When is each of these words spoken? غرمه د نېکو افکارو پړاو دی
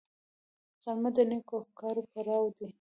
غرمه 0.83 1.09
د 1.15 1.17
نېکو 1.29 1.53
افکارو 1.61 2.01
پړاو 2.11 2.45
دی 2.55 2.65